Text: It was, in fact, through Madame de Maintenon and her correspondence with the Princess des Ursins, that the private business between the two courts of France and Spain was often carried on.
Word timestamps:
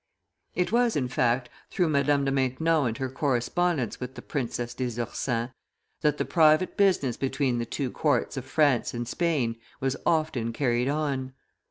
It 0.55 0.71
was, 0.71 0.95
in 0.95 1.07
fact, 1.07 1.47
through 1.69 1.89
Madame 1.89 2.25
de 2.25 2.31
Maintenon 2.31 2.87
and 2.87 2.97
her 2.97 3.07
correspondence 3.07 3.99
with 3.99 4.15
the 4.15 4.23
Princess 4.23 4.73
des 4.73 4.99
Ursins, 4.99 5.51
that 6.01 6.17
the 6.17 6.25
private 6.25 6.75
business 6.75 7.17
between 7.17 7.59
the 7.59 7.67
two 7.67 7.91
courts 7.91 8.35
of 8.35 8.43
France 8.45 8.95
and 8.95 9.07
Spain 9.07 9.57
was 9.79 9.95
often 10.03 10.53
carried 10.53 10.87
on. 10.87 11.33